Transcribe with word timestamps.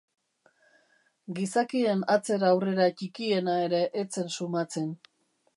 Gizakien 1.39 2.01
atzera-aurrera 2.15 2.89
ttikiena 2.95 3.61
ere 3.67 3.85
ez 4.05 4.09
zen 4.17 4.37
sumatzen. 4.39 4.93